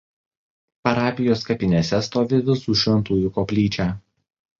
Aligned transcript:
Parapijos 0.87 1.43
kapinėse 1.49 1.99
stovi 2.07 2.39
Visų 2.47 2.75
Šventųjų 2.85 3.31
koplyčia. 3.37 3.87